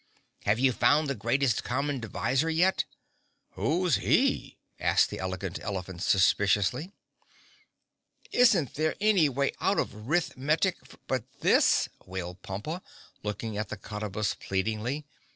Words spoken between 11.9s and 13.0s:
wailed Pompa,